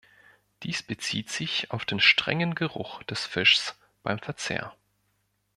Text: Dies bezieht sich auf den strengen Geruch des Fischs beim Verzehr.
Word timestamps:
Dies 0.63 0.81
bezieht 0.81 1.29
sich 1.29 1.69
auf 1.69 1.85
den 1.85 1.99
strengen 1.99 2.55
Geruch 2.55 3.03
des 3.03 3.23
Fischs 3.27 3.77
beim 4.01 4.17
Verzehr. 4.17 4.73